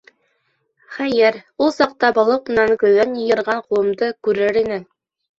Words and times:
Хәйер, 0.93 1.35
ул 1.65 1.67
саҡта 1.75 2.09
балыҡ 2.15 2.49
минең 2.55 2.73
көҙән 2.83 3.13
йыйырған 3.25 3.61
ҡулымды 3.67 4.09
күрер 4.29 4.59
ине. 4.63 4.79